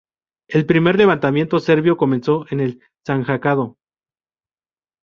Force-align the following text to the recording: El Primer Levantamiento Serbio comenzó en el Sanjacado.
El 0.49 0.65
Primer 0.65 0.95
Levantamiento 0.97 1.59
Serbio 1.59 1.95
comenzó 1.95 2.47
en 2.49 2.61
el 2.61 2.81
Sanjacado. 3.05 3.77